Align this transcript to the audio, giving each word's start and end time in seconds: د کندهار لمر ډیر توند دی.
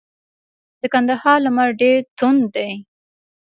د 0.79 0.81
کندهار 0.93 1.37
لمر 1.45 1.69
ډیر 1.81 1.97
توند 2.17 2.43
دی. 2.55 2.71